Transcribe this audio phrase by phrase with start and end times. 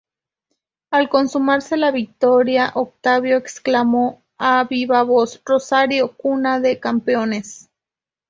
[0.89, 7.69] Al consumarse la victoria Octavio exclamó a viva voz: "¡¡¡Rosario, cuna de campeones!!!